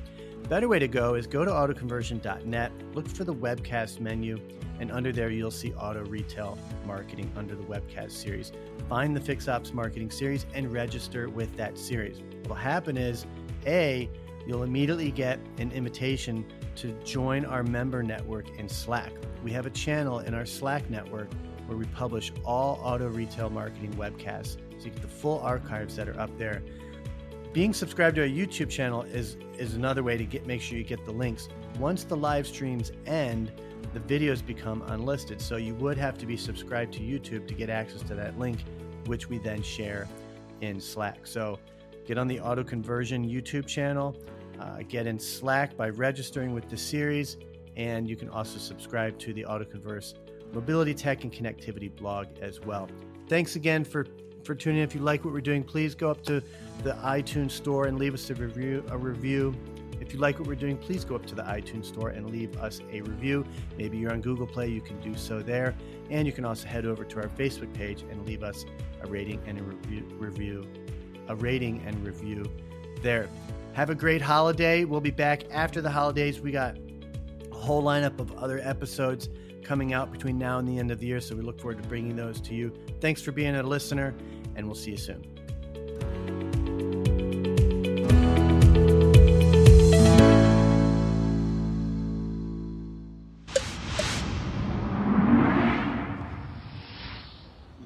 Better 0.49 0.69
way 0.69 0.79
to 0.79 0.89
go 0.89 1.15
is 1.15 1.27
go 1.27 1.43
to 1.43 1.51
autoconversion.net, 1.51 2.73
look 2.93 3.09
for 3.09 3.25
the 3.25 3.35
webcast 3.35 3.99
menu, 3.99 4.39
and 4.79 4.93
under 4.93 5.11
there 5.11 5.31
you'll 5.31 5.51
see 5.51 5.73
auto 5.73 6.05
retail 6.05 6.59
marketing 6.85 7.33
under 7.35 7.55
the 7.55 7.63
webcast 7.63 8.11
series. 8.11 8.53
Find 8.87 9.17
the 9.17 9.21
Fix 9.21 9.49
Ops 9.49 9.73
marketing 9.73 10.11
series 10.11 10.45
and 10.53 10.71
register 10.71 11.31
with 11.31 11.57
that 11.57 11.79
series. 11.79 12.23
What'll 12.43 12.57
happen 12.57 12.99
is 12.99 13.25
A, 13.65 14.11
you'll 14.47 14.65
immediately 14.65 15.11
get 15.11 15.41
an 15.57 15.73
invitation 15.73 16.45
to 16.77 16.93
join 17.05 17.47
our 17.47 17.63
member 17.63 18.03
network 18.03 18.59
in 18.59 18.69
Slack. 18.69 19.13
We 19.43 19.51
have 19.53 19.65
a 19.65 19.71
channel 19.71 20.19
in 20.19 20.35
our 20.35 20.45
Slack 20.45 20.91
network 20.91 21.33
where 21.67 21.79
we 21.79 21.87
publish 21.87 22.33
all 22.45 22.79
auto 22.83 23.09
retail 23.09 23.49
marketing 23.49 23.95
webcasts. 23.95 24.59
So 24.79 24.85
you 24.85 24.91
get 24.91 25.01
the 25.01 25.09
full 25.09 25.41
archives 25.41 25.97
that 25.97 26.07
are 26.07 26.21
up 26.21 26.37
there 26.37 26.63
being 27.55 27.73
subscribed 27.73 28.17
to 28.17 28.23
our 28.23 28.29
YouTube 28.29 28.69
channel 28.69 29.03
is 29.03 29.37
is 29.57 29.75
another 29.75 30.03
way 30.03 30.17
to 30.19 30.25
get 30.25 30.45
make 30.45 30.61
sure 30.61 30.77
you 30.77 30.85
get 30.85 31.05
the 31.07 31.13
links. 31.13 31.49
Once 31.79 32.03
the 32.03 32.17
live 32.17 32.47
streams 32.47 32.91
end, 33.07 33.53
the 33.95 34.01
videos 34.01 34.45
become 34.45 34.83
unlisted. 34.89 35.41
So 35.41 35.57
you 35.57 35.75
would 35.77 35.97
have 35.97 36.19
to 36.19 36.27
be 36.27 36.37
subscribed 36.37 36.93
to 36.95 37.01
YouTube 37.01 37.47
to 37.47 37.55
get 37.55 37.71
access 37.71 38.03
to 38.03 38.15
that 38.17 38.37
link, 38.41 38.65
which 39.07 39.29
we 39.29 39.39
then 39.39 39.63
share 39.63 40.09
in 40.61 40.81
Slack. 40.81 41.29
So 41.29 41.61
get 42.05 42.19
on 42.19 42.27
the 42.27 42.41
Auto 42.41 42.65
Conversion 42.65 43.25
YouTube 43.25 43.67
channel, 43.67 44.17
uh, 44.59 44.81
get 44.89 45.07
in 45.07 45.19
Slack 45.19 45.77
by 45.77 45.91
registering 45.91 46.55
with 46.55 46.69
the 46.69 46.77
series, 46.77 47.37
and 47.77 48.09
you 48.09 48.17
can 48.17 48.29
also 48.31 48.59
subscribe 48.59 49.17
to 49.21 49.33
the 49.33 49.45
Autoconverse 49.45 50.15
Mobility 50.53 50.93
Tech 50.93 51.23
and 51.23 51.33
Connectivity 51.33 51.95
blog 51.95 52.27
as 52.41 52.61
well. 52.61 52.89
Thanks 53.29 53.55
again 53.55 53.85
for 53.85 54.07
for 54.45 54.55
tuning 54.55 54.79
in. 54.79 54.85
If 54.85 54.95
you 54.95 55.01
like 55.01 55.25
what 55.25 55.33
we're 55.33 55.41
doing, 55.41 55.65
please 55.65 55.95
go 55.95 56.11
up 56.11 56.23
to 56.25 56.43
the 56.83 56.93
iTunes 57.03 57.53
store 57.53 57.87
and 57.87 57.99
leave 57.99 58.15
us 58.15 58.31
a 58.31 58.35
review. 58.35 58.85
A 58.89 58.99
review. 58.99 59.55
If 60.01 60.13
you 60.13 60.19
like 60.19 60.39
what 60.39 60.49
we're 60.49 60.55
doing, 60.55 60.77
please 60.77 61.05
go 61.05 61.15
up 61.15 61.25
to 61.27 61.35
the 61.35 61.43
iTunes 61.43 61.87
store 61.87 62.11
and 62.11 62.31
leave 62.31 62.57
us 62.59 62.81
a 62.93 63.01
review. 63.01 63.47
Maybe 63.79 63.97
you're 63.97 64.13
on 64.13 64.21
Google 64.21 64.47
Play, 64.47 64.69
you 64.69 64.81
can 64.81 65.01
do 65.01 65.17
so 65.17 65.41
there. 65.41 65.75
And 66.11 66.27
you 66.27 66.33
can 66.33 66.45
also 66.45 66.69
head 66.69 66.85
over 66.85 67.05
to 67.05 67.23
our 67.23 67.29
Facebook 67.29 67.73
page 67.75 68.03
and 68.11 68.27
leave 68.27 68.43
us 68.43 68.67
a 69.03 69.07
rating 69.07 69.41
and 69.47 69.59
a 69.59 69.63
review, 69.63 70.05
review 70.19 70.67
a 71.29 71.37
rating 71.37 71.83
and 71.87 72.07
review 72.07 72.45
there. 73.03 73.29
Have 73.73 73.91
a 73.91 73.95
great 73.95 74.21
holiday. 74.21 74.85
We'll 74.85 75.01
be 75.01 75.11
back 75.11 75.51
after 75.51 75.81
the 75.81 75.91
holidays. 75.91 76.41
We 76.41 76.53
got 76.53 76.77
a 77.51 77.55
whole 77.55 77.83
lineup 77.83 78.21
of 78.21 78.33
other 78.35 78.59
episodes 78.59 79.29
coming 79.63 79.95
out 79.95 80.13
between 80.13 80.39
now 80.39 80.59
and 80.59 80.69
the 80.69 80.79
end 80.79 80.91
of 80.91 81.01
the 81.01 81.07
year. 81.07 81.21
So 81.21 81.35
we 81.35 81.43
look 81.43 81.59
forward 81.59 81.83
to 81.83 81.89
bringing 81.89 82.15
those 82.15 82.41
to 82.43 82.55
you. 82.55 82.73
Thanks 83.01 83.23
for 83.23 83.33
being 83.33 83.57
a 83.57 83.63
listener, 83.63 84.15
and 84.57 84.67
we'll 84.67 84.75
see 84.75 84.93
you 84.93 84.97
soon. 84.97 85.23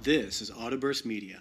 This 0.03 0.41
is 0.41 0.51
Autoburst 0.51 1.05
Media. 1.05 1.41